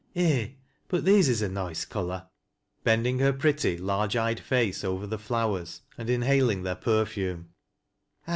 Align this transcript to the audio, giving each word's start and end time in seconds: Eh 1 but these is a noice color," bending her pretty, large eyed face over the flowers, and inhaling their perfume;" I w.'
Eh 0.15 0.45
1 0.47 0.55
but 0.87 1.05
these 1.05 1.29
is 1.29 1.43
a 1.43 1.47
noice 1.47 1.85
color," 1.85 2.25
bending 2.83 3.19
her 3.19 3.31
pretty, 3.31 3.77
large 3.77 4.15
eyed 4.17 4.39
face 4.39 4.83
over 4.83 5.05
the 5.05 5.19
flowers, 5.19 5.81
and 5.95 6.09
inhaling 6.09 6.63
their 6.63 6.73
perfume;" 6.73 7.49
I 8.25 8.29
w.' 8.29 8.29